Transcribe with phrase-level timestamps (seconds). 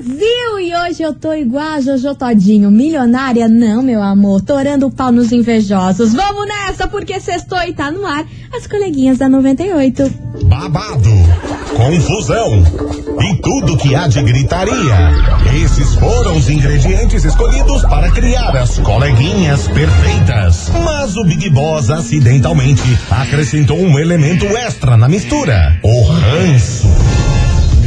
[0.00, 0.60] Brasil!
[0.60, 5.12] E hoje eu tô igual a Jojo Todinho, milionária não, meu amor, torando o pau
[5.12, 6.14] nos invejosos.
[6.14, 8.24] Vamos nessa, porque sextou e tá no ar
[8.54, 10.10] as coleguinhas da 98.
[10.44, 11.10] Babado,
[11.76, 12.62] confusão
[13.20, 15.12] e tudo que há de gritaria.
[15.62, 20.70] Esses foram os ingredientes escolhidos para criar as coleguinhas perfeitas.
[20.82, 26.88] Mas o Big Boss acidentalmente acrescentou um elemento extra na mistura: o ranço.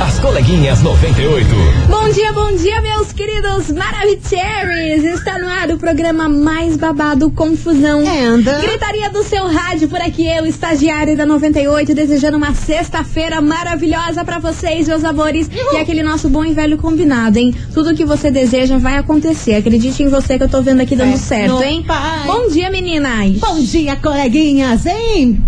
[0.00, 1.46] As coleguinhas 98.
[1.88, 5.02] Bom dia, bom dia, meus queridos Maravicheries!
[5.02, 8.04] Está no ar o programa mais babado Confusão.
[8.06, 8.60] Anda.
[8.60, 14.38] Gritaria do seu rádio por aqui, eu, estagiário da 98, desejando uma sexta-feira maravilhosa pra
[14.38, 15.50] vocês, meus amores.
[15.72, 17.52] E aquele nosso bom e velho combinado, hein?
[17.74, 19.56] Tudo que você deseja vai acontecer.
[19.56, 21.82] Acredite em você que eu tô vendo aqui dando Fé certo, no hein?
[21.84, 22.24] pai.
[22.24, 23.32] Bom dia, meninas!
[23.40, 25.42] Bom dia, coleguinhas, hein?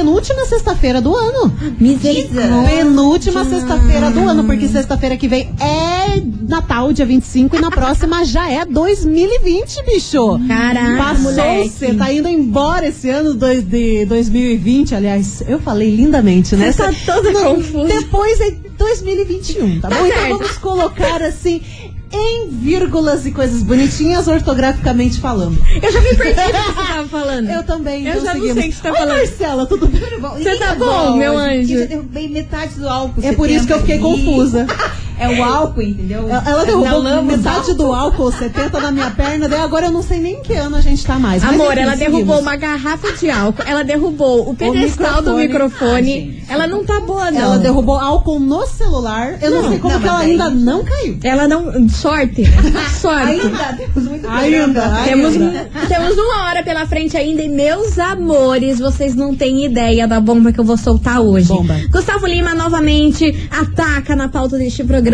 [0.00, 1.50] Penúltima sexta-feira do ano.
[1.80, 2.68] Misericórdia!
[2.68, 8.22] Penúltima sexta-feira do ano, porque sexta-feira que vem é Natal, dia 25, e na próxima
[8.22, 10.38] já é 2020, bicho.
[10.46, 16.54] Caraca, Passou, você tá indo embora esse ano dois- de 2020, aliás, eu falei lindamente,
[16.56, 16.70] né?
[16.72, 17.86] Você tá todo confuso.
[17.86, 20.06] Depois é 2021, tá, Tá bom?
[20.06, 20.38] Então certo.
[20.38, 21.62] vamos colocar assim
[22.12, 25.58] em vírgulas e coisas bonitinhas, ortograficamente falando.
[25.82, 27.50] Eu já me perdi do que você tava falando.
[27.50, 28.06] Eu também.
[28.06, 28.54] Eu já não conseguimos.
[28.54, 29.16] sei o que você tá Oi, falando.
[29.18, 30.02] Marcela, tudo bem?
[30.42, 31.74] Você tá bom, meu anjo?
[31.74, 33.20] Eu já derrubei metade do álcool.
[33.22, 34.24] É por isso que eu fiquei 70 ali.
[34.24, 34.66] confusa.
[35.18, 36.28] É o álcool, entendeu?
[36.28, 40.20] Ela Na derrubou metade do álcool 70 na minha perna, daí agora eu não sei
[40.20, 41.42] nem em que ano a gente tá mais.
[41.44, 46.42] Amor, ela derrubou uma garrafa de álcool, ela derrubou o pedestal do microfone.
[46.48, 47.40] Ah, ela não tá boa, não.
[47.40, 49.38] Ela derrubou álcool no celular.
[49.40, 51.18] Eu não, Não, sei como não, que ela mas ainda não caiu.
[51.22, 51.88] Ela não.
[51.88, 52.44] Sorte.
[53.00, 53.40] Sorte.
[53.40, 55.04] Ainda temos muito Ainda, programa.
[55.04, 55.70] Temos, ainda.
[55.88, 60.52] temos uma hora pela frente ainda e, meus amores, vocês não têm ideia da bomba
[60.52, 61.48] que eu vou soltar hoje.
[61.48, 61.76] Bomba.
[61.90, 65.05] Gustavo Lima novamente ataca na pauta deste programa,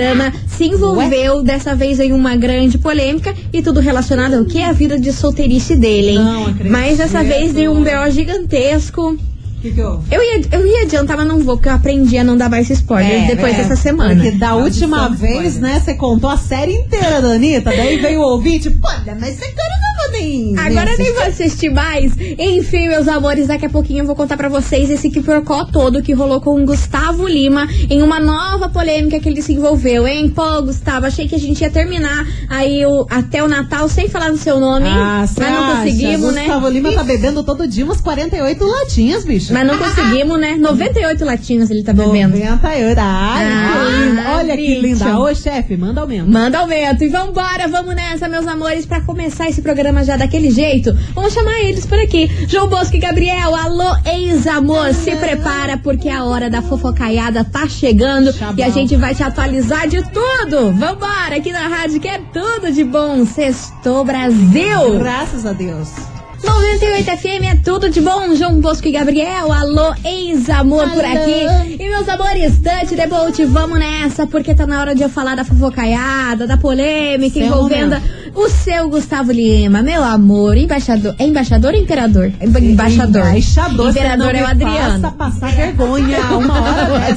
[0.46, 4.72] se envolveu dessa vez em uma grande polêmica e tudo relacionado ao que é a
[4.72, 6.18] vida de solteirice dele, hein?
[6.18, 6.70] Não acredito.
[6.70, 9.16] Mas dessa vez deu um BO gigantesco.
[9.60, 10.02] Que que eu...
[10.10, 12.68] Eu ia, eu ia adiantar, mas não vou, porque eu aprendi a não dar mais
[12.68, 14.14] spoilers É, depois é, dessa semana.
[14.14, 15.74] Porque da última Maldição, vez, spoiler.
[15.74, 18.88] né, você contou a série inteira da Anitta, daí veio o ouvinte, pô,
[19.20, 20.56] mas você cara não nem.
[20.58, 22.12] Agora nem assistir." vou assistir mais.
[22.38, 26.02] Enfim, meus amores, daqui a pouquinho eu vou contar pra vocês esse que porcó todo
[26.02, 30.28] que rolou com o Gustavo Lima em uma nova polêmica que ele se envolveu, hein?
[30.30, 34.30] Pô, Gustavo, achei que a gente ia terminar aí o, até o Natal sem falar
[34.30, 34.88] no seu nome?
[34.88, 35.76] Ah, Mas não acha?
[35.82, 36.40] conseguimos, né?
[36.42, 39.52] Gustavo Lima tá bebendo todo dia umas 48 latinhas, bicho.
[39.52, 40.56] Mas não conseguimos, né?
[40.58, 42.36] 98 latinhas ele tá bebendo.
[42.36, 42.98] 98.
[43.00, 44.36] Ai, Ah.
[44.38, 45.18] Olha que linda.
[45.18, 46.28] Ô, chefe, manda aumento.
[46.30, 47.04] Manda aumento.
[47.04, 50.96] E vambora, vamos nessa, meus amores, pra começar esse programa já daquele jeito.
[51.14, 52.30] Vamos chamar eles por aqui.
[52.48, 58.32] João Bosco e Gabriel, alô, ex-amor, se prepara porque a hora da fofocaiada tá chegando
[58.32, 58.54] Chabal.
[58.58, 60.72] e a gente vai te atualizar de tudo.
[60.72, 63.24] Vambora, aqui na rádio que é tudo de bom.
[63.24, 64.98] Sextou Brasil.
[64.98, 66.21] Graças a Deus.
[66.44, 69.52] 98 FM é tudo de bom, João Bosco e Gabriel.
[69.52, 71.76] Alô, ex-amor por aqui.
[71.78, 75.44] E meus amores, Dante Debolt, vamos nessa, porque tá na hora de eu falar da
[75.44, 77.96] fofocaiada, da polêmica Seu envolvendo
[78.34, 81.14] o seu Gustavo Lima, meu amor, embaixador.
[81.18, 82.32] É embaixador ou imperador?
[82.40, 83.22] É embaixador.
[83.22, 85.00] Embaixador, Imperador você é o Adriano.
[85.00, 87.16] Faça passar vergonha uma hora.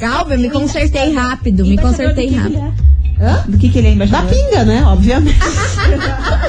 [0.00, 2.74] Calma, eu me consertei rápido, me consertei rápido.
[3.20, 3.44] Hã?
[3.46, 4.30] Do que, que ele é Da embaixador?
[4.30, 4.82] pinga, né?
[4.86, 5.38] Obviamente.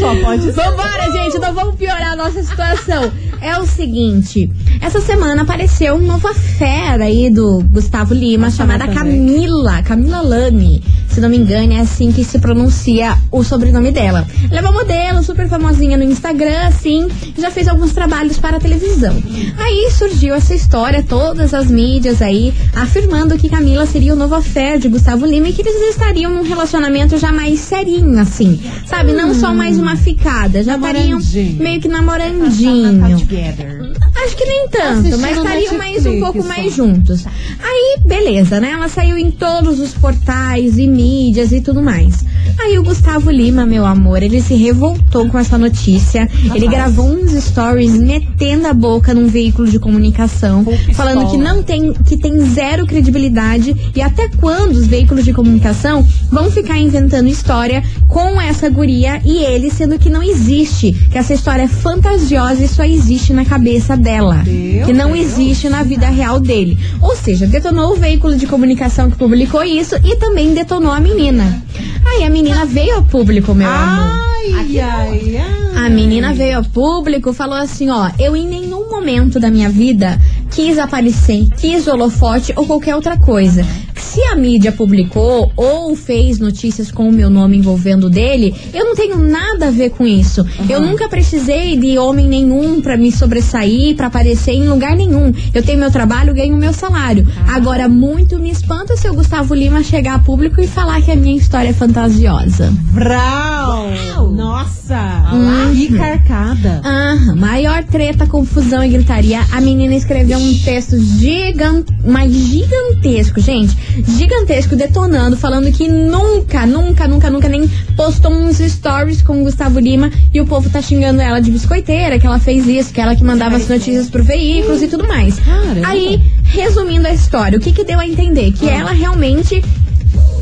[0.00, 0.52] Só pode ser.
[0.52, 3.12] Vambora, gente, não vamos piorar a nossa situação.
[3.40, 8.96] É o seguinte, essa semana apareceu uma nova fera aí do Gustavo Lima, chamada também.
[8.96, 10.82] Camila, Camila Lame.
[11.16, 14.26] Se não me engano, é assim que se pronuncia o sobrenome dela.
[14.50, 18.60] Ela é uma modelo super famosinha no Instagram, assim, já fez alguns trabalhos para a
[18.60, 19.16] televisão.
[19.56, 24.78] Aí surgiu essa história, todas as mídias aí, afirmando que Camila seria o novo affair
[24.78, 28.60] de Gustavo Lima e que eles estariam num relacionamento já mais serinho, assim.
[28.84, 29.14] Sabe?
[29.14, 31.62] Não só mais uma ficada, já estariam Namorandinho.
[31.62, 33.85] meio que Natal namorandinho.
[34.24, 37.24] Acho que nem tanto, mas estariam mais um pouco mais juntos.
[37.62, 38.70] Aí, beleza, né?
[38.70, 42.24] Ela saiu em todos os portais e mídias e tudo mais.
[42.58, 46.28] Aí o Gustavo Lima, meu amor, ele se revoltou com essa notícia.
[46.54, 50.94] Ele gravou uns stories metendo a boca num veículo de comunicação, Com pistola.
[50.94, 56.06] falando que não tem, que tem zero credibilidade e até quando os veículos de comunicação
[56.30, 61.34] vão ficar inventando história com essa guria e ele, sendo que não existe, que essa
[61.34, 65.26] história é fantasiosa e só existe na cabeça dela, que não Deus.
[65.26, 66.78] existe na vida real dele.
[67.00, 71.62] Ou seja, detonou o veículo de comunicação que publicou isso e também detonou a menina.
[72.06, 74.12] Aí a menina veio ao público, meu amor.
[74.54, 75.86] Ai, ai, ai.
[75.86, 80.18] A menina veio ao público, falou assim, ó, eu em nenhum momento da minha vida
[80.50, 83.64] quis aparecer, quis holofote ou qualquer outra coisa.
[83.96, 88.94] Se a mídia publicou ou fez notícias com o meu nome envolvendo dele, eu não
[88.94, 90.44] tenho nada a ver com isso.
[90.68, 95.32] Eu nunca precisei de homem nenhum pra me sobressair, pra aparecer em lugar nenhum.
[95.52, 97.26] Eu tenho meu trabalho, ganho meu salário.
[97.48, 101.16] Agora, muito me espanta se o Gustavo Lima chegar a público e falar que a
[101.16, 102.72] minha história é fantasiosa.
[102.92, 103.90] Vrau!
[104.32, 105.30] Nossa!
[105.32, 105.74] Uhum.
[105.74, 106.80] Que carcada.
[106.84, 109.40] Ah, maior treta, confusão e gritaria.
[109.52, 113.76] A menina escreveu um texto gigante, mas gigantesco, gente.
[114.06, 119.78] Gigantesco, detonando, falando que nunca, nunca, nunca, nunca nem postou uns stories com o Gustavo
[119.78, 123.16] Lima e o povo tá xingando ela de biscoiteira, que ela fez isso, que ela
[123.16, 125.38] que mandava as notícias pro veículos e tudo mais.
[125.40, 125.86] Caramba.
[125.86, 128.52] Aí, resumindo a história, o que que deu a entender?
[128.52, 129.64] Que ela realmente,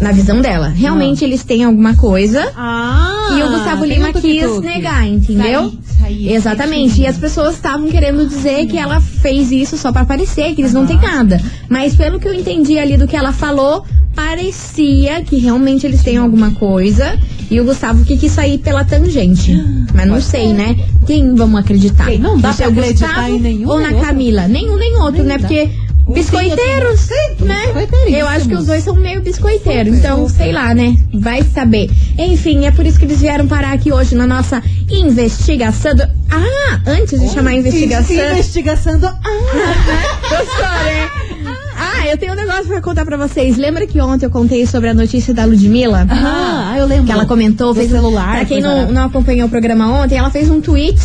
[0.01, 2.53] na visão dela, realmente eles têm alguma coisa.
[2.57, 3.37] Ah!
[3.39, 5.71] E o Gustavo Lima quis negar, entendeu?
[5.71, 7.01] Saí, saí, Exatamente.
[7.01, 10.73] E as pessoas estavam querendo dizer que ela fez isso só pra aparecer, que eles
[10.73, 11.41] não têm nada.
[11.69, 16.17] Mas pelo que eu entendi ali do que ela falou, parecia que realmente eles têm
[16.17, 17.19] alguma coisa.
[17.51, 19.53] E o Gustavo que quis sair pela tangente.
[19.95, 20.77] Mas não sei, né?
[21.07, 22.07] Quem vamos acreditar?
[22.07, 22.19] Quem?
[22.19, 23.95] Não dá No pra acreditar Gustavo em nenhum Ou na.
[23.95, 24.49] Camila?
[24.49, 25.39] Nenhum nem outro, Nem né?
[25.39, 25.47] dá.
[25.47, 25.71] Porque
[26.09, 27.09] biscoiteiros,
[27.41, 27.63] né?
[28.09, 29.97] Eu acho que os dois são meio biscoiteiros.
[29.99, 30.97] Então, sei lá, né?
[31.15, 31.91] Vai saber.
[32.19, 35.95] Enfim, é por isso que eles vieram parar aqui hoje na nossa investigação.
[35.95, 38.15] do- Ah, antes de chamar a investigação.
[38.17, 39.07] Investigação do...
[39.07, 39.19] Ah!
[40.29, 41.55] Gostou, né?
[41.77, 43.57] Ah, eu tenho um negócio pra contar pra vocês.
[43.57, 46.07] Lembra que ontem eu contei sobre a notícia da Ludmilla?
[46.09, 47.07] Ah, eu lembro.
[47.07, 50.49] Que ela comentou, fez celular, Pra quem não, não acompanhou o programa ontem, ela fez
[50.51, 50.99] um tweet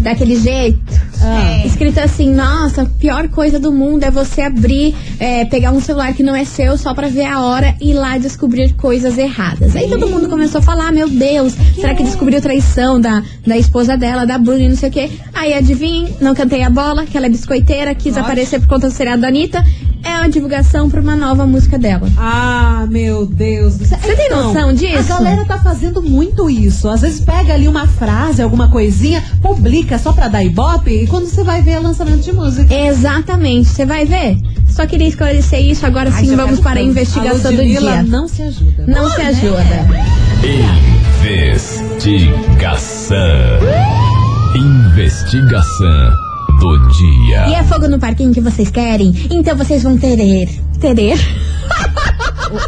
[0.00, 0.78] daquele jeito.
[1.24, 1.66] Ah.
[1.66, 6.12] Escrito assim, nossa, a pior coisa do mundo é você abrir, é, pegar um celular
[6.12, 9.74] que não é seu só pra ver a hora e ir lá descobrir coisas erradas.
[9.74, 13.96] Aí todo mundo começou a falar, meu Deus, será que descobriu traição da, da esposa
[13.96, 15.10] dela, da Bruna e não sei o quê?
[15.32, 18.92] Aí adivinhem, não cantei a bola, que ela é biscoiteira, quis aparecer por conta do
[18.92, 19.64] seriado da Anitta.
[20.04, 22.06] É uma divulgação pra uma nova música dela.
[22.16, 23.98] Ah, meu Deus do céu.
[24.00, 24.98] Você tem noção disso?
[25.12, 26.88] A galera tá fazendo muito isso.
[26.88, 31.26] Às vezes pega ali uma frase, alguma coisinha, publica só pra dar ibope e quando
[31.26, 32.72] você vai ver é lançamento de música.
[32.74, 34.36] Exatamente, você vai ver.
[34.68, 38.02] Só queria esclarecer isso, agora Ai, sim vamos para a investigação A do dia.
[38.02, 38.84] não se ajuda.
[38.86, 39.64] Não se ajuda.
[41.24, 43.16] Investigação.
[44.56, 46.23] Investigação
[46.58, 47.48] do dia.
[47.48, 49.12] E é fogo no parquinho que vocês querem?
[49.30, 50.48] Então vocês vão terer.
[50.80, 51.18] Terer?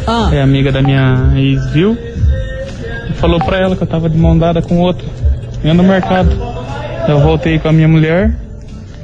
[0.06, 1.98] Ah, É amiga da minha ex, viu?
[3.10, 5.06] E falou pra ela que eu tava de mão dada com outra.
[5.64, 6.30] Eu no mercado.
[7.08, 8.32] Eu voltei com a minha mulher.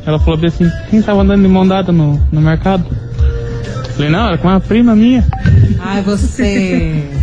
[0.05, 2.85] Ela falou bem assim: quem tava andando de mão dada no, no mercado?
[3.95, 5.25] Falei, não, era com uma prima minha.
[5.81, 7.03] ai, você.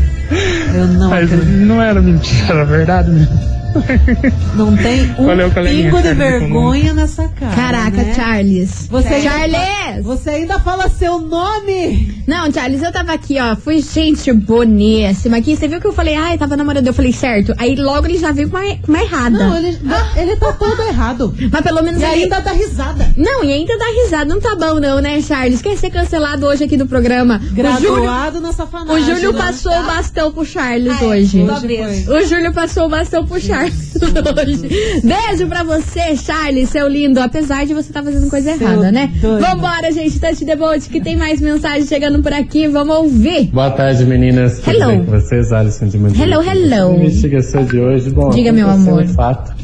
[0.75, 1.57] Eu não Mas acredito.
[1.67, 3.54] não era mentira, era verdade mesmo.
[4.55, 7.55] Não tem um Valeu, pingo de vergonha nessa cara.
[7.55, 8.15] Caraca, né?
[8.15, 8.87] Charles.
[8.91, 10.05] Você ainda Charles!
[10.05, 12.23] Você ainda fala seu nome?
[12.27, 13.57] Não, Charles, eu tava aqui, ó.
[13.57, 15.57] Fui gente boníssima aqui.
[15.57, 16.87] Você viu que eu falei, ai, tava namorando.
[16.87, 17.55] Eu falei, certo.
[17.59, 19.31] Aí logo ele já veio com uma, errada.
[19.31, 19.79] Não, ele,
[20.17, 21.35] ele tá todo errado.
[21.51, 22.23] Mas pelo menos E ele.
[22.25, 23.13] ainda dá risada.
[23.17, 24.25] Não, e ainda dá risada.
[24.25, 25.61] Não tá bom, não, né, Charles?
[25.61, 27.37] Quer ser cancelado hoje aqui do programa.
[27.37, 29.05] O Júlio, Graduado na o safanagem.
[29.05, 29.39] Júlio né?
[29.39, 31.43] passou o bastão pro Charles Ai, hoje.
[31.43, 32.11] Hoje.
[32.11, 35.01] O Júlio passou o bastão pro Charles hoje.
[35.03, 37.21] Beijo pra você, Charles, seu lindo.
[37.21, 39.13] Apesar de você estar fazendo coisa errada, né?
[39.21, 39.41] doido.
[39.41, 40.19] Vambora, gente.
[40.21, 42.69] Touch the boat, que tem mais mensagem chegando por aqui.
[42.69, 43.47] Vamos ouvir.
[43.47, 44.59] Boa tarde, meninas.
[44.59, 44.87] Tudo Hello.
[44.89, 45.53] bem com vocês?
[45.53, 46.27] Alisson de Mandirinha.
[46.27, 46.93] Hello, hello.
[46.93, 49.03] A investigação de hoje, bom, Diga, meu amor.
[49.03, 49.55] um fato.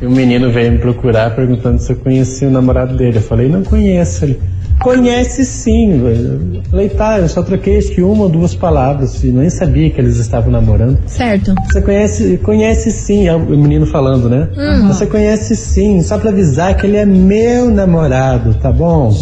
[0.00, 3.18] E um menino veio me procurar perguntando se eu conhecia o namorado dele.
[3.18, 4.24] Eu falei, não conheço.
[4.24, 4.40] Ele,
[4.82, 6.60] conhece sim.
[6.96, 9.22] Tá, eu só troquei acho que uma ou duas palavras.
[9.22, 10.98] E nem sabia que eles estavam namorando.
[11.06, 11.54] Certo.
[11.70, 14.48] Você conhece, conhece sim, é o menino falando, né?
[14.56, 14.88] Hum.
[14.88, 19.12] Você conhece sim, só pra avisar que ele é meu namorado, tá bom?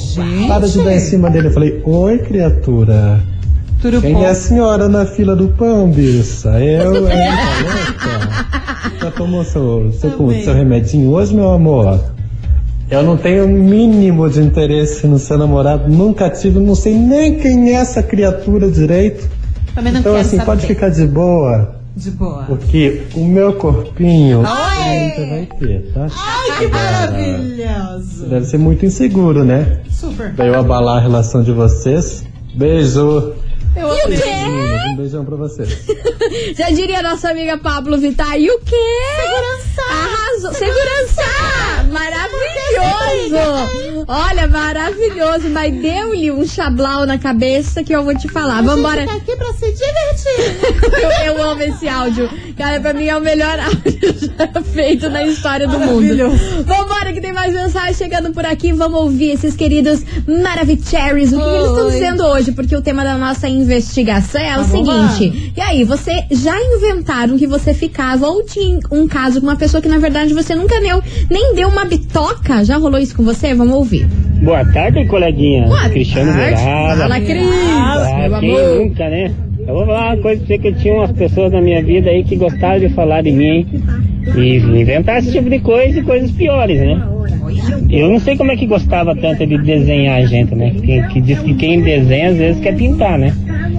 [0.47, 1.49] Para de dar em cima dele.
[1.49, 3.21] Eu falei, oi, criatura.
[3.81, 4.25] Tudo Quem bom?
[4.25, 6.49] é a senhora na fila do pão, bicha?
[6.61, 7.31] Eu, é
[7.63, 8.99] louca.
[9.01, 10.11] Já tomou seu, seu,
[10.43, 12.18] seu remedinho hoje, meu amor?
[12.91, 17.39] Eu não tenho o mínimo de interesse no seu namorado, nunca tive, não sei nem
[17.39, 19.29] quem é essa criatura direito.
[19.75, 20.47] Também não então, quero assim, saber.
[20.47, 22.45] pode ficar de boa, De boa.
[22.49, 25.13] porque o meu corpinho Ai!
[25.15, 26.07] você vai ter, tá?
[26.17, 28.27] Ai, que maravilhoso.
[28.27, 29.81] Deve ser muito inseguro, né?
[29.91, 30.33] Super.
[30.35, 32.25] Pra eu abalar a relação de vocês.
[32.55, 33.35] Beijo!
[33.77, 34.25] Eu E o quê?
[34.93, 35.79] Um beijão pra vocês.
[36.57, 38.37] Já diria nossa amiga Pablo Vittar.
[38.41, 38.75] E o quê?
[39.21, 39.83] Segurança!
[39.93, 40.53] Arrasou!
[40.55, 41.23] Segurança!
[42.79, 44.05] Maravilhoso!
[44.09, 45.49] Olha, maravilhoso.
[45.51, 48.63] Mas deu-lhe um chablau na cabeça que eu vou te falar.
[48.63, 49.07] Vambora.
[49.07, 50.99] tá aqui pra se divertir.
[51.27, 52.29] Eu, eu amo esse áudio.
[52.57, 56.29] Cara, pra mim é o melhor áudio já feito na história do mundo.
[56.65, 58.73] Vambora, que tem mais mensagem chegando por aqui.
[58.73, 61.33] Vamos ouvir esses queridos Maravicheries.
[61.33, 62.53] O que, que eles estão dizendo hoje?
[62.53, 65.53] Porque o tema da nossa investigação é o seguinte.
[65.57, 69.81] E aí, você já inventaram que você ficava ou tinha um caso com uma pessoa
[69.81, 72.65] que na verdade você nunca deu, nem deu uma bitoca?
[72.65, 73.55] Já rolou isso com você?
[73.55, 74.07] Vamos ouvir.
[74.43, 75.67] Boa tarde, coleguinha.
[75.67, 76.63] Boa Cristiano tarde.
[76.63, 76.97] Beraba.
[77.03, 77.47] Fala, Cris.
[77.77, 78.79] Ah, Meu quem amor.
[78.81, 79.35] nunca, né?
[79.69, 82.09] Eu vou falar uma coisa pra você que eu tinha umas pessoas na minha vida
[82.09, 83.67] aí que gostavam de falar de mim
[84.35, 87.07] e inventar esse tipo de coisa e coisas piores, né?
[87.91, 90.71] Eu não sei como é que gostava tanto de desenhar a gente, né?
[90.71, 93.33] Que, que diz que quem desenha às vezes quer pintar, né?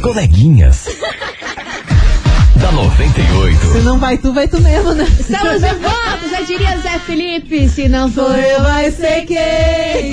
[0.00, 0.88] Coleguinhas.
[2.60, 3.58] Da 98.
[3.72, 5.06] Se não vai tu, vai tu mesmo, né?
[5.18, 10.10] Estamos de volta, já diria Zé Felipe, se não for eu, vai ser quem?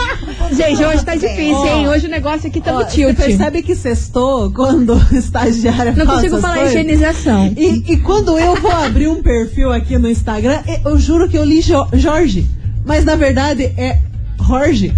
[0.52, 1.88] Gente, hoje tá difícil, hein?
[1.88, 3.16] Hoje o negócio aqui tá Ó, no Você tilt.
[3.18, 6.74] percebe que sextou quando o estagiário Não consigo falar coisas?
[6.74, 7.54] higienização.
[7.58, 11.44] E, e quando eu vou abrir um perfil aqui no Instagram, eu juro que eu
[11.44, 12.48] li Jo- Jorge.
[12.86, 14.00] Mas na verdade é
[14.48, 14.94] Jorge.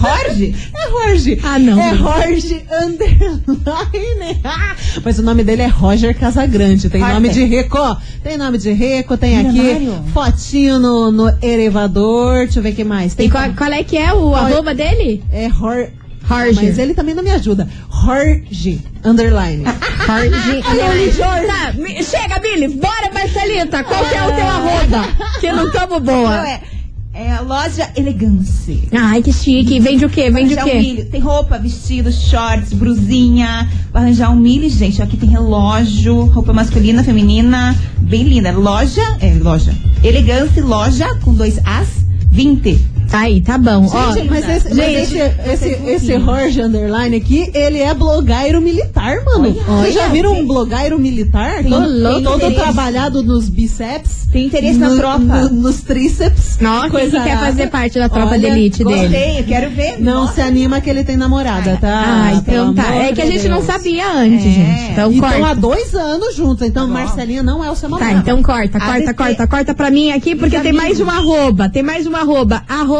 [0.00, 0.54] Jorge?
[0.74, 1.40] É Jorge.
[1.42, 1.80] Ah, não.
[1.80, 4.40] É Jorge Underline.
[4.44, 6.88] Ah, Mas o nome dele é Roger Casagrande.
[6.90, 7.96] Tem nome de Reco.
[8.22, 10.04] Tem nome de Reco, tem aqui Milionário.
[10.12, 12.44] fotinho no, no elevador.
[12.44, 13.14] Deixa eu ver o que mais.
[13.14, 15.22] Tem E qual, qual é que é o arroba dele?
[15.32, 15.92] É Jorge.
[16.28, 16.54] Jorge.
[16.64, 17.66] Mas ele também não me ajuda.
[18.04, 19.64] Jorge Underline.
[20.06, 21.18] Jorge.
[21.46, 21.72] Tá,
[22.04, 22.68] chega, Billy.
[22.68, 23.82] Bora, Marcelita.
[23.82, 25.08] Qual que é o teu arroba?
[25.40, 26.48] Que não tamo Não, boa.
[26.48, 26.60] é,
[27.20, 28.88] é a loja Elegance.
[28.92, 29.78] Ai, que chique.
[29.78, 30.30] Vende o quê?
[30.30, 30.78] Vende o Arranjar um quê?
[30.78, 31.04] milho.
[31.04, 33.68] Tem roupa, vestido, shorts, brusinha.
[33.92, 35.02] Vai arranjar um milho, gente.
[35.02, 37.76] Aqui tem relógio, roupa masculina, feminina.
[37.98, 38.50] Bem linda.
[38.52, 39.74] Loja, é loja.
[40.02, 41.88] Elegance, loja, com dois As,
[42.30, 42.80] 20.
[43.12, 43.88] Aí, tá bom.
[43.92, 48.60] Ó, Gente, Mas esse, mas Gente, esse, esse, esse Jorge Underline aqui, ele é blogueiro
[48.60, 49.52] militar, mano.
[49.52, 51.62] Vocês já viram um blogueiro militar?
[51.62, 54.20] Tem- todo tem todo trabalhado nos bíceps.
[54.32, 55.18] Tem interesse na no- tropa.
[55.18, 56.58] no- nos tríceps.
[56.60, 59.00] Não, quem que quer fazer parte da tropa Olha, de elite dele?
[59.08, 60.00] Gostei, eu quero ver.
[60.00, 60.34] Não Nossa.
[60.34, 62.04] se anima que ele tem namorada, tá?
[62.06, 62.94] Ah, então tá.
[62.94, 63.66] É que a gente não Deus.
[63.66, 64.50] sabia antes, É.
[64.50, 64.92] gente.
[64.92, 65.46] Então, Então corta.
[65.48, 66.64] há dois anos juntos.
[66.64, 66.92] Então Tá.
[66.94, 68.20] Marcelinha não é o seu Tá, namorado.
[68.20, 72.06] então corta, corta, corta, corta pra mim aqui, porque tem mais um arroba, tem mais
[72.06, 72.99] um arroba, arroba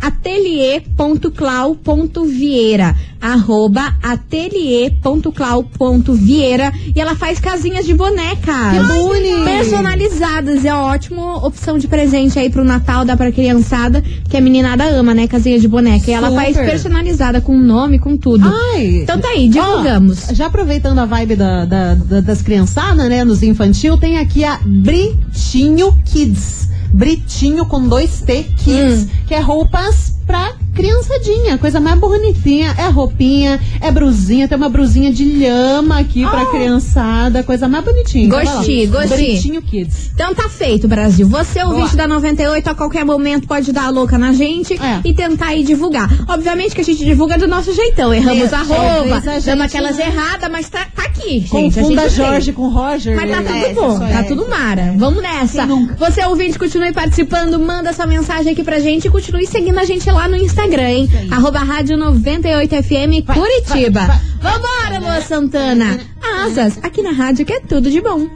[0.00, 8.72] atelier.clau.vieira, arroba atelier.clau.vieira, e ela faz casinhas de bonecas.
[8.72, 9.44] Que bonito.
[9.44, 14.40] Personalizadas, é uma ótima opção de presente aí pro Natal, dá pra criançada, que a
[14.40, 16.42] meninada ama, né, casinha de boneca, e ela Super.
[16.42, 18.48] faz personalizada com nome, com tudo.
[18.74, 19.00] Ai.
[19.02, 20.28] Então tá aí, divulgamos.
[20.30, 23.24] Ó, já aproveitando a vibe da- da- da- das criançadas, né?
[23.24, 26.66] Nos infantil, tem aqui a Britinho Kids.
[26.92, 29.08] Britinho com dois T Kids, Hum.
[29.26, 31.58] que é roupas pra criançadinha.
[31.58, 32.74] Coisa mais bonitinha.
[32.78, 37.42] É roupinha, é brusinha, tem uma brusinha de lhama aqui pra criançada.
[37.42, 38.28] Coisa mais bonitinha.
[38.28, 39.32] Gostei, gostei.
[39.32, 40.10] Britinho Kids.
[40.14, 41.26] Então tá feito, Brasil.
[41.28, 45.00] Você, ouvinte da 98, a qualquer momento pode dar a louca na gente É.
[45.04, 46.08] e tentar aí divulgar.
[46.28, 48.12] Obviamente que a gente divulga do nosso jeitão.
[48.12, 51.46] Erramos É, a roupa, a damos gente aquelas não- erradas, mas tá, tá aqui, gente.
[51.46, 52.26] a Confunda gente tem.
[52.26, 53.16] Jorge com Roger.
[53.16, 54.22] Mas tá tudo É, bom, tá é.
[54.24, 54.94] tudo mara.
[54.96, 55.66] Vamos nessa.
[55.98, 60.10] Você, ouvinte, continue participando, manda sua mensagem aqui pra gente e continue seguindo a gente
[60.10, 61.08] lá no Instagram, hein?
[61.30, 64.20] Arroba Rádio 98FM Curitiba.
[64.40, 65.98] Vambora, Lua Santana.
[66.44, 68.26] Asas, aqui na rádio que é tudo de bom.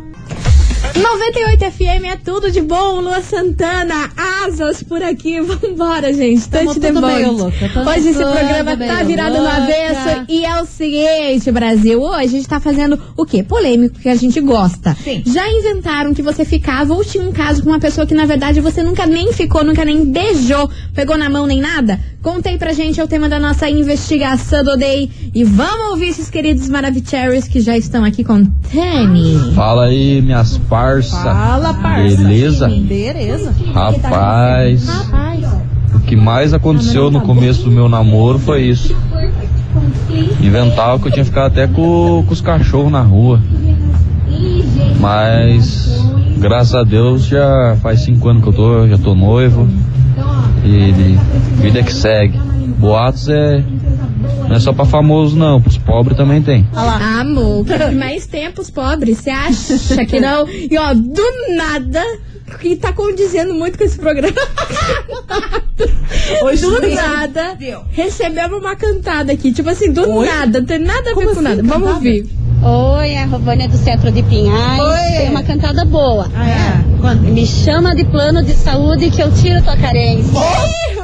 [0.97, 6.49] 98 FM é tudo de bom, Lua Santana, asas por aqui, vambora, gente.
[6.49, 7.55] Tamo Touch the boat.
[7.89, 9.57] Hoje esse programa tá virado no louca.
[9.57, 13.43] avesso e é o seguinte, Brasil, hoje a gente tá fazendo o quê?
[13.43, 14.97] Polêmico que a gente gosta.
[15.05, 15.23] Sim.
[15.27, 18.61] Já inventaram que você ficava ou tinha um caso com uma pessoa que na verdade
[18.61, 22.01] você nunca nem ficou, nunca nem beijou, pegou na mão nem nada?
[22.23, 25.11] Conta aí pra gente, é o tema da nossa investigação do Day.
[25.35, 29.55] E vamos ouvir esses queridos Maravicheries que já estão aqui com Tani.
[29.55, 31.19] Fala aí, minhas parças.
[31.23, 32.17] Fala, parça.
[32.19, 32.69] Beleza?
[32.69, 33.55] Beleza.
[33.73, 35.47] Rapaz, Rapaz.
[35.95, 38.95] o que mais aconteceu no começo do meu namoro foi isso.
[40.43, 43.41] Inventava que eu tinha ficado até com, com os cachorros na rua.
[45.01, 46.05] Mas,
[46.39, 49.67] graças a Deus, já faz cinco anos que eu tô, já tô noivo.
[50.65, 50.93] E
[51.63, 52.39] vida que segue.
[52.79, 53.65] Boatos é.
[54.49, 55.61] Não é só pra famoso, não.
[55.61, 56.67] Pros pobres também tem.
[56.75, 60.47] Ah, Amor, que mais tempo os pobres, você acha que não?
[60.49, 61.23] E ó, do
[61.57, 62.03] nada,
[62.61, 64.35] que tá condizendo muito com esse programa.
[66.43, 67.57] Hoje do nada,
[67.91, 69.53] recebemos uma cantada aqui.
[69.53, 70.27] Tipo assim, do Oi?
[70.27, 71.63] nada, não tem nada a Como ver com assim, nada.
[71.63, 71.95] Vamos cantada?
[71.95, 72.29] ouvir.
[72.63, 74.81] Oi, é a Rovânia do Centro de Pinhais.
[74.81, 75.17] Oi.
[75.17, 76.31] Tem uma cantada boa.
[76.35, 77.01] Ah, é?
[77.01, 77.23] Quando?
[77.23, 80.39] Me chama de plano de saúde que eu tiro tua carência.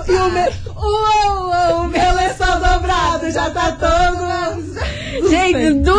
[0.06, 0.52] E o meu.
[0.76, 4.95] Uou, o meu lençol dobrado já tá todo.
[5.28, 5.94] Gente, do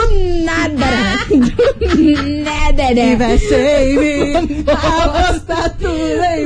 [0.46, 0.88] nada.
[1.28, 3.18] Do nada, né?
[3.18, 4.64] Tudo em mim.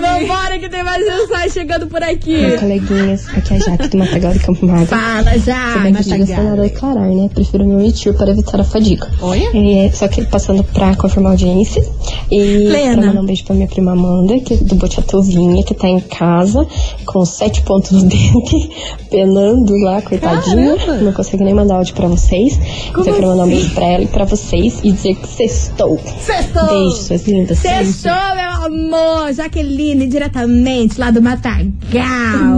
[0.02, 2.58] Vambora que tem mais mensagem chegando por aqui.
[2.60, 4.88] Coleguinhas, aqui é a Jaque do Matagal de Campo Magro.
[4.88, 5.74] Fala já.
[5.74, 7.30] Também que diga sem nada declarar, né?
[7.34, 9.08] Prefiro me omitir para evitar a fadiga.
[9.22, 9.50] Olha.
[9.54, 11.84] É, só que passando pra confirmar a audiência.
[12.32, 12.98] E Plena.
[12.98, 16.00] pra mandar um beijo pra minha prima Amanda, que é do Botiatuzinha, que tá em
[16.00, 16.66] casa,
[17.06, 18.70] com sete pontos no dente,
[19.10, 20.78] penando lá, coitadinha.
[20.78, 21.02] Caramba.
[21.02, 22.60] Não consegue nem mandar áudio pra vocês.
[22.90, 26.00] Então eu quero mandar um beijo pra ela e pra vocês e dizer que sextou.
[26.20, 26.68] Sextou.
[26.68, 27.58] Beijo, suas lindas.
[27.60, 29.34] Sextou, meu amor.
[29.34, 31.66] Jaqueline, diretamente lá do Matagal.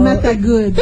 [0.02, 0.74] Mata good.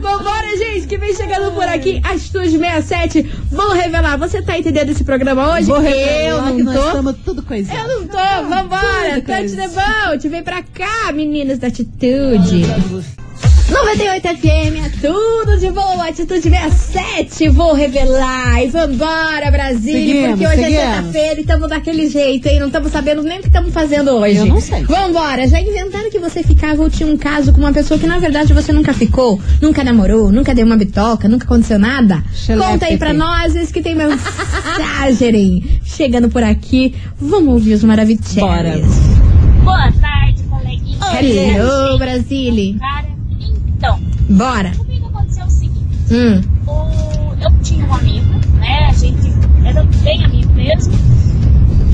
[0.00, 3.30] Vambora, gente, que vem chegando por aqui, Atitude 67.
[3.50, 5.66] Vou revelar, você tá entendendo esse programa hoje?
[5.66, 6.86] Vou eu não nós tô.
[6.86, 7.80] estamos tudo coisinha.
[7.80, 9.14] Eu não tô, vambora.
[9.14, 12.64] Tudo Touch the boat, vem pra cá, meninas da Atitude.
[13.70, 18.62] 98 FM, é tudo de boa, Atitude 67, vou revelar.
[18.62, 20.84] E vambora, Brasília, Seguimos, porque hoje é seguimos.
[20.94, 22.60] sexta-feira e estamos daquele jeito, hein?
[22.60, 24.36] Não estamos sabendo nem o que estamos fazendo hoje.
[24.36, 24.84] Eu não sei.
[24.84, 28.18] Vambora, já inventaram que você ficava ou tinha um caso com uma pessoa que na
[28.18, 32.22] verdade você nunca ficou, nunca namorou, nunca deu uma bitoca, nunca aconteceu nada?
[32.34, 36.94] Xelepe, Conta aí pra nós, esse que tem mensagem chegando por aqui.
[37.18, 38.34] Vamos ouvir os maravilhosos.
[38.34, 38.78] Bora.
[39.64, 40.98] Boa tarde, coleguinha.
[41.56, 42.78] Hello, Brasília.
[42.78, 43.13] Cara,
[43.84, 44.70] então, Bora.
[44.76, 45.86] comigo aconteceu o seguinte.
[46.10, 46.40] Hum.
[46.66, 48.26] O- eu tinha um amigo,
[48.58, 48.86] né?
[48.88, 49.32] A gente
[49.64, 50.92] era bem amigo mesmo.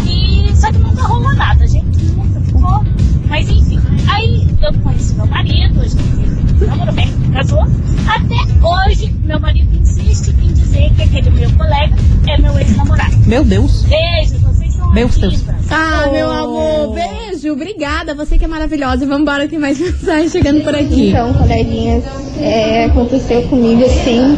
[0.07, 2.85] E só que nunca rolou nada, a gente nunca ficou.
[3.29, 7.63] Mas enfim, aí eu conheci meu marido, a gente namorou bem, casou.
[8.07, 11.95] Até hoje, meu marido insiste em dizer que aquele meu colega
[12.29, 13.17] é meu ex-namorado.
[13.27, 13.85] Meu Deus.
[13.85, 14.60] Beijos,
[14.95, 15.17] Deus.
[15.17, 15.45] lindas.
[15.71, 18.15] Ah, meu amor, beijo, obrigada.
[18.15, 19.07] Você que é maravilhosa.
[19.07, 21.11] Vambora, tem mais mensagem chegando por aqui.
[21.11, 22.05] Então, coleguinhas,
[22.41, 24.37] é, aconteceu comigo assim.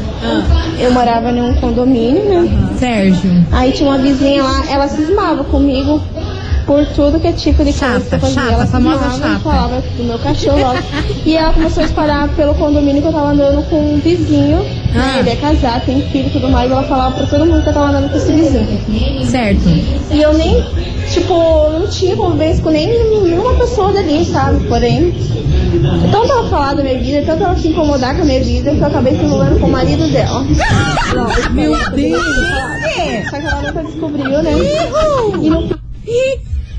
[0.78, 2.48] Eu morava num condomínio, né?
[2.78, 3.30] Sérgio.
[3.52, 6.00] Aí tinha uma vizinha lá, ela cismava comigo
[6.66, 8.40] por tudo que é tipo de coisa Chata, que eu fazia.
[8.40, 9.38] chata, ela famosa chata.
[9.40, 10.58] falava do meu cachorro.
[10.60, 10.78] logo.
[11.26, 14.64] e ela começou a espalhar pelo condomínio que eu tava andando com um vizinho.
[14.94, 15.18] Ah.
[15.18, 16.70] Ele é casado, tem filho e tudo mais.
[16.70, 19.26] Ela falava pra todo mundo que eu tava andando com esse vizinho.
[19.26, 19.68] Certo.
[20.10, 20.62] E eu nem,
[21.10, 21.34] tipo,
[21.70, 24.66] não tinha convivência com nem nenhuma pessoa dali, sabe?
[24.66, 25.14] Porém,
[26.10, 28.80] tanto ela falar da minha vida, tanto ela se incomodar com a minha vida, que
[28.80, 30.44] eu acabei se envolvendo com o marido dela.
[31.52, 32.22] Meu Deus.
[33.30, 34.52] Só que ela nunca descobriu, né?
[35.40, 35.68] E no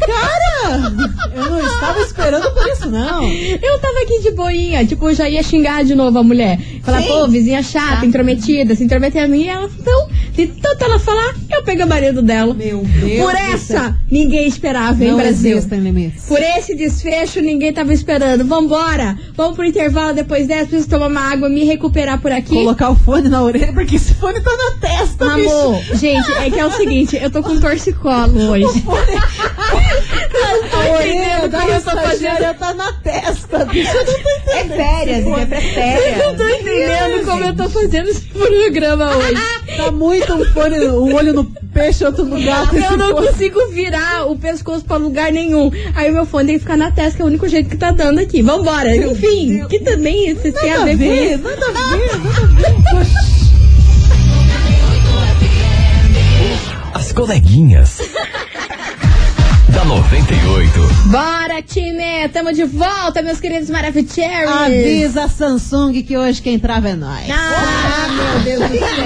[0.05, 0.93] Cara,
[1.35, 3.23] eu não estava esperando por isso, não.
[3.23, 6.59] Eu tava aqui de boinha, tipo, já ia xingar de novo a mulher.
[6.83, 9.43] Falar, pô, vizinha chata, intrometida, se intrometer a mim.
[9.43, 12.53] E ela, então, de tanto ela falar, eu pego o marido dela.
[12.53, 13.21] Meu Deus.
[13.21, 15.61] Por essa, ninguém esperava, hein, não Brasil?
[16.27, 18.43] Por esse desfecho, ninguém tava esperando.
[18.45, 19.17] Vambora!
[19.35, 22.55] Vamos pro intervalo depois dessa, preciso tomar uma água, me recuperar por aqui.
[22.55, 25.95] Colocar o fone na orelha, porque esse fone tá na testa, Amor, bicho.
[25.97, 28.83] gente, é que é o seguinte, eu tô com torcicolo hoje.
[30.71, 33.91] A orelha da como eu tô estagiária tá na testa, bicho.
[33.95, 38.09] Eu não tô É férias, é pra Eu não tô entendendo como eu tô fazendo
[38.09, 39.41] esse programa hoje.
[39.77, 42.75] Tá muito um fone, um olho no peixe, outro no gato.
[42.75, 43.27] Eu não fone.
[43.27, 45.71] consigo virar o pescoço pra lugar nenhum.
[45.95, 47.77] Aí o meu fone tem que ficar na testa, que é o único jeito que
[47.77, 48.41] tá dando aqui.
[48.41, 48.95] Vambora.
[48.95, 51.43] Enfim, que também isso tem a ver com isso.
[51.43, 53.01] nada a ver, nada a ver.
[53.01, 53.43] Oxi.
[56.93, 57.97] As coleguinhas.
[59.69, 60.79] da 98.
[61.07, 62.29] Bora, time!
[62.31, 64.15] Tamo de volta, meus queridos maravilhosos.
[64.47, 67.25] Avisa a Samsung que hoje quem trava é nós.
[67.29, 69.02] Ah, meu Deus do céu,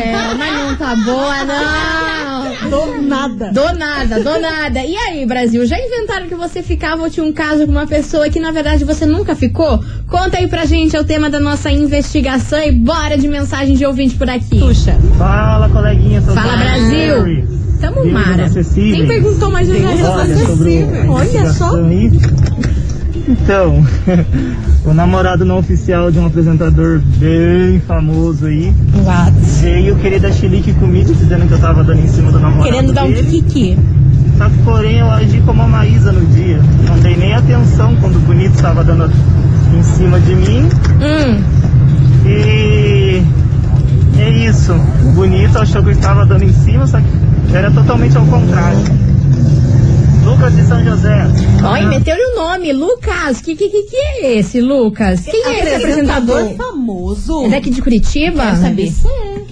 [0.87, 2.69] tá boa, não.
[2.69, 3.51] Do nada.
[3.51, 4.79] Do nada, do nada.
[4.79, 8.29] E aí, Brasil, já inventaram que você ficava ou tinha um caso com uma pessoa
[8.29, 9.83] que na verdade você nunca ficou?
[10.07, 13.85] Conta aí pra gente, é o tema da nossa investigação e bora de mensagem de
[13.85, 14.59] ouvinte por aqui.
[14.59, 14.97] Puxa.
[15.17, 16.21] Fala, coleguinha.
[16.21, 17.47] sou Fala, Brasil.
[17.79, 18.49] Tamo Vivo Mara.
[18.49, 20.47] Quem perguntou, eu já Olha, respondi.
[20.47, 21.69] sobre o- a Olha só.
[23.27, 23.85] Então,
[24.85, 28.73] o namorado não oficial de um apresentador bem famoso aí
[29.61, 32.93] veio querer dar chilique comigo, dizendo que eu tava dando em cima do namorado Querendo
[32.93, 33.41] dar um dele.
[33.41, 33.77] kiki.
[34.37, 36.61] Só que porém eu agi como a Maísa no dia.
[36.87, 39.11] Não dei nem atenção quando o bonito estava dando
[39.77, 40.69] em cima de mim.
[41.01, 41.43] Hum.
[42.25, 43.23] E
[44.19, 44.73] é isso.
[44.73, 48.79] O bonito achou que eu estava dando em cima, só que era totalmente ao contrário.
[50.27, 51.25] Lucas de São José.
[51.63, 53.39] Olha, meteu-lhe o nome, Lucas.
[53.39, 55.21] Que, que, que, que é esse, Lucas?
[55.21, 56.49] Quem é esse apresentador?
[56.57, 57.45] famoso.
[57.45, 58.43] É daqui de Curitiba?
[58.43, 58.93] Quero saber.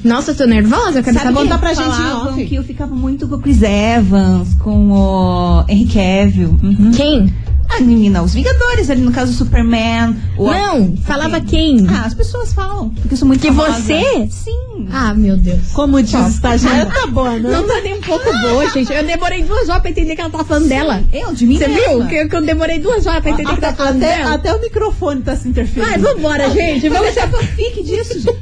[0.03, 1.35] Nossa, eu tô nervosa, eu quero Sabe saber.
[1.37, 2.45] que Conta pra gente em falavam off.
[2.45, 6.57] que eu ficava muito com o Chris Evans, com o Henry Cavill.
[6.61, 6.91] Uhum.
[6.93, 7.33] Quem?
[7.77, 10.15] Ah, menina, os Vingadores, ali no caso o Superman.
[10.37, 11.85] O Não, falava quem?
[11.89, 13.71] Ah, as pessoas falam, porque eu sou muito Que famosa.
[13.81, 14.27] você?
[14.31, 14.87] Sim.
[14.91, 15.71] Ah, meu Deus.
[15.73, 17.49] Como diz o estagiário, tá boa, né?
[17.49, 18.91] Não tá nem um pouco boa, gente.
[18.93, 21.03] Eu demorei duas horas pra entender que ela tava falando dela.
[21.11, 22.05] Eu, de mim Você viu?
[22.07, 24.33] Que, que eu demorei duas horas pra entender que Até, tava falando até, dela.
[24.35, 25.87] até o microfone tá se interferindo.
[25.89, 26.87] Vai, vambora, gente.
[26.89, 28.35] Vamos Deixa que eu fique disso, gente.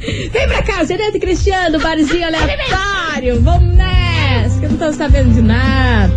[0.32, 3.40] Vem pra cá, Gerente Cristiano, barzinho aleatório.
[3.42, 6.12] Vamos nessa, que eu não tô sabendo de nada.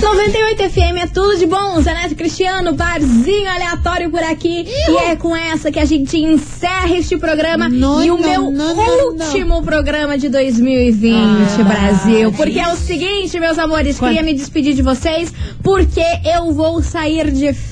[0.00, 4.66] 98 FM é tudo de bom, Zeneto Cristiano, barzinho aleatório por aqui.
[4.66, 8.50] E é com essa que a gente encerra este programa Não, e o não, meu
[8.50, 12.32] não, último programa de 2020, Ah, Brasil.
[12.32, 15.32] Porque é o seguinte, meus amores, queria me despedir de vocês
[15.62, 17.69] porque eu vou sair de férias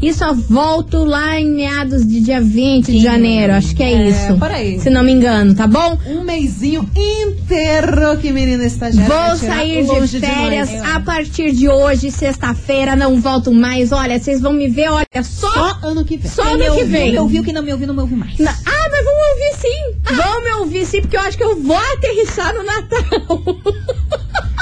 [0.00, 3.52] e só volto lá em meados de dia 20 de janeiro.
[3.54, 4.38] Acho que é, É, isso.
[4.38, 4.80] por aí.
[4.80, 5.98] Se não me engano, tá bom?
[6.06, 10.94] Um mêsinho inteiro que menina estagiária Vou tirar sair de férias nós.
[10.94, 13.92] a partir de hoje, sexta-feira, não volto mais.
[13.92, 15.50] Olha, vocês vão me ver, olha, só.
[15.52, 16.30] Só ano que vem.
[16.30, 17.12] Só Quem ano que vem.
[17.12, 18.34] me ouviu, quem não me ouviu, não me ouviu mais.
[18.40, 20.14] Ah, mas vão me ouvir sim.
[20.16, 23.04] Vão me ouvir sim, porque eu acho que eu vou aterrissar no Natal.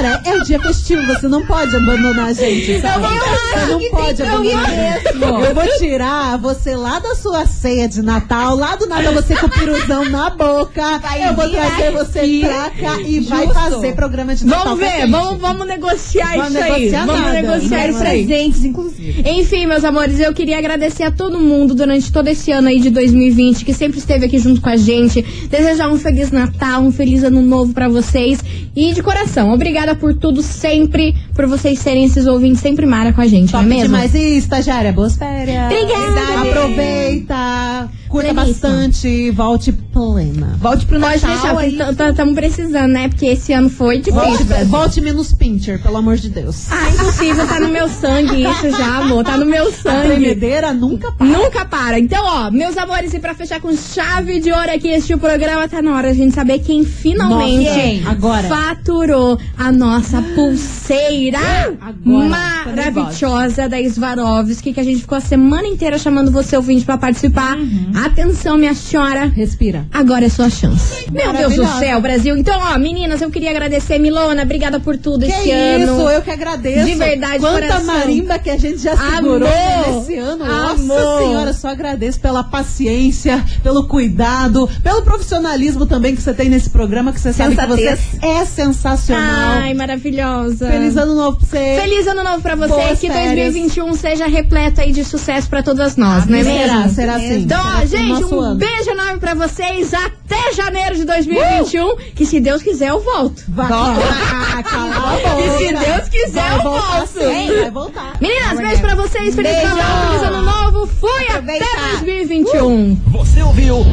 [0.00, 3.04] Cara, é o dia festivo, você não pode abandonar a gente, sabe?
[3.04, 5.24] Eu você não que pode abandonar mesmo.
[5.44, 9.44] Eu vou tirar você lá da sua ceia de Natal, lá do nada você com
[9.44, 10.98] o piruzão na boca.
[11.00, 12.40] Vai eu vou trazer você aqui.
[12.46, 13.52] pra cá e vai Justo.
[13.60, 14.64] fazer programa de Natal.
[14.64, 15.10] Vamos com a ver, gente.
[15.10, 16.70] vamos, vamos negociar Vamos isso aí.
[16.72, 17.42] negociar Vamos nada.
[17.42, 18.26] negociar Quero isso aí.
[18.26, 19.30] presentes, inclusive.
[19.30, 22.88] Enfim, meus amores, eu queria agradecer a todo mundo durante todo esse ano aí de
[22.88, 25.20] 2020 que sempre esteve aqui junto com a gente.
[25.50, 28.40] Desejar um feliz Natal, um feliz ano novo pra vocês
[28.74, 33.20] e de coração, obrigada por tudo sempre, por vocês serem esses ouvintes sempre mara com
[33.20, 33.94] a gente, Top não é mesmo?
[33.94, 34.14] demais.
[34.14, 35.64] E estagiária, boas férias.
[35.72, 36.50] Obrigada.
[36.50, 38.68] Aproveita, curta Pleníssima.
[38.68, 40.56] bastante, volte plena.
[40.60, 43.08] Volte pro Pode Natal deixar, estamos precisando, né?
[43.08, 46.66] Porque esse ano foi difícil, Volte, volte menos pincher, pelo amor de Deus.
[46.72, 49.22] Ah, impossível, tá no meu sangue isso já, amor.
[49.24, 50.06] Tá no meu A sangue.
[50.08, 51.26] tremedeira nunca para.
[51.26, 51.98] Nunca para.
[52.00, 55.80] Então, ó, meus amores, e pra fechar com chave de ouro aqui este programa, tá
[55.80, 58.06] na hora de a gente saber quem finalmente Nossa, quem?
[58.06, 58.48] Agora.
[58.48, 61.38] faturou a nossa pulseira
[61.80, 62.28] Agora.
[62.28, 67.56] maravilhosa da Swarovski, que a gente ficou a semana inteira chamando você ouvinte pra participar.
[67.56, 67.92] Uhum.
[68.04, 69.26] Atenção, minha senhora.
[69.26, 69.86] Respira.
[69.92, 71.06] Agora é sua chance.
[71.10, 72.36] Meu Deus do céu, Brasil.
[72.36, 73.98] Então, ó, meninas, eu queria agradecer.
[73.98, 76.10] Milona, obrigada por tudo Que esse isso, ano.
[76.10, 76.86] eu que agradeço.
[76.86, 77.84] De verdade, Quanta coração.
[77.84, 79.94] marimba que a gente já segurou Amor.
[80.00, 80.44] nesse ano.
[80.44, 80.86] Amor.
[80.86, 86.70] Nossa senhora, só agradeço pela paciência, pelo cuidado, pelo profissionalismo também que você tem nesse
[86.70, 89.58] programa, que você sabe que você é sensacional.
[89.60, 90.68] Ai, maravilhosa.
[90.70, 91.78] Feliz ano novo pra você.
[91.80, 92.68] Feliz ano novo pra você.
[92.68, 93.52] Boas que férias.
[93.54, 96.94] 2021 seja repleto aí de sucesso pra todas nós, não é Será, mesmo?
[96.94, 97.40] será sim.
[97.40, 98.54] Então, ó, Será sim, gente, nosso um ano.
[98.56, 99.92] beijo enorme pra vocês.
[99.94, 101.96] Até janeiro de 2021.
[102.14, 103.42] Que se Deus quiser, eu volto.
[103.48, 105.36] Vai, Ah, boca.
[105.36, 107.06] Que se Deus quiser, vai eu volto.
[107.08, 108.12] sim, vai voltar.
[108.20, 109.34] Meninas, beijo pra vocês.
[109.34, 109.76] Feliz Beijo.
[109.76, 110.86] Natal, feliz ano novo.
[110.86, 111.64] Fui Aproveita.
[111.64, 112.94] até 2021.
[113.08, 113.86] Você ouviu?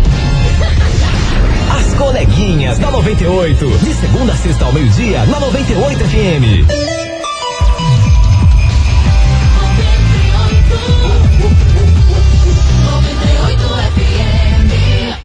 [1.78, 3.66] As coleguinhas da 98.
[3.80, 7.07] De segunda a sexta ao meio-dia, na 98 FM.